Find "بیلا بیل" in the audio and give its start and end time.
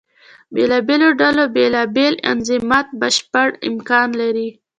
1.55-2.15